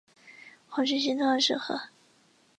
[0.71, 1.79] 恐惧心痛的时刻